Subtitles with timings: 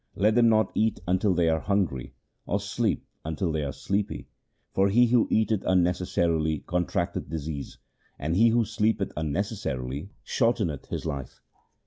[0.15, 2.15] Let them not eat until they are hungry,
[2.47, 4.27] or sleep until they are sleepy,
[4.73, 7.77] for he who eateth unnecessarily contracteth disease,
[8.17, 11.39] and he who sleepeth unnecessarily shorteneth his life.